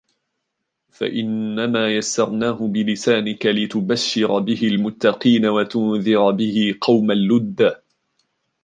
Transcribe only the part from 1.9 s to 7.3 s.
يَسَّرْنَاهُ بِلِسَانِكَ لِتُبَشِّرَ بِهِ الْمُتَّقِينَ وَتُنْذِرَ بِهِ قَوْمًا